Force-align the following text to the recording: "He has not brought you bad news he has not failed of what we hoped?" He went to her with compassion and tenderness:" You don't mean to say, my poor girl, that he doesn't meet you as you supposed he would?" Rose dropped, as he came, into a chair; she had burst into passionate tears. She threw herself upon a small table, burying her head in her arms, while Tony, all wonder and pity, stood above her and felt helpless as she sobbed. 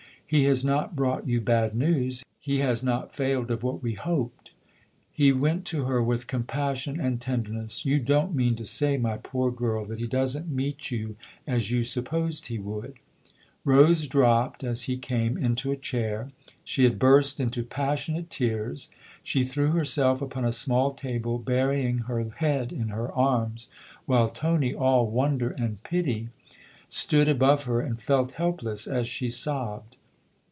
"He 0.41 0.45
has 0.45 0.63
not 0.63 0.95
brought 0.95 1.27
you 1.27 1.41
bad 1.41 1.75
news 1.75 2.23
he 2.39 2.59
has 2.59 2.81
not 2.81 3.13
failed 3.13 3.51
of 3.51 3.63
what 3.63 3.83
we 3.83 3.95
hoped?" 3.95 4.51
He 5.11 5.33
went 5.33 5.65
to 5.65 5.83
her 5.83 6.01
with 6.01 6.25
compassion 6.27 7.01
and 7.01 7.19
tenderness:" 7.19 7.85
You 7.85 7.99
don't 7.99 8.33
mean 8.33 8.55
to 8.55 8.63
say, 8.63 8.95
my 8.95 9.17
poor 9.17 9.51
girl, 9.51 9.83
that 9.87 9.99
he 9.99 10.07
doesn't 10.07 10.47
meet 10.49 10.89
you 10.89 11.17
as 11.45 11.69
you 11.69 11.83
supposed 11.83 12.47
he 12.47 12.59
would?" 12.59 12.93
Rose 13.65 14.07
dropped, 14.07 14.63
as 14.63 14.83
he 14.83 14.95
came, 14.95 15.37
into 15.37 15.69
a 15.69 15.75
chair; 15.75 16.31
she 16.63 16.85
had 16.85 16.97
burst 16.97 17.41
into 17.41 17.61
passionate 17.61 18.29
tears. 18.29 18.89
She 19.23 19.43
threw 19.43 19.71
herself 19.71 20.21
upon 20.21 20.45
a 20.45 20.53
small 20.53 20.93
table, 20.93 21.39
burying 21.39 21.97
her 22.07 22.29
head 22.37 22.71
in 22.71 22.87
her 22.87 23.11
arms, 23.11 23.69
while 24.05 24.29
Tony, 24.29 24.73
all 24.73 25.07
wonder 25.07 25.49
and 25.49 25.83
pity, 25.83 26.29
stood 26.87 27.27
above 27.27 27.65
her 27.65 27.81
and 27.81 28.01
felt 28.01 28.31
helpless 28.31 28.87
as 28.87 29.07
she 29.07 29.29
sobbed. 29.29 29.97